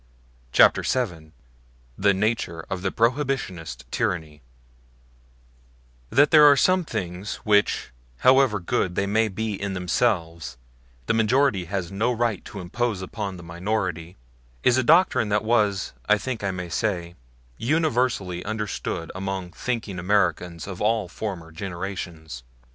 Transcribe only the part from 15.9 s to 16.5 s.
I think I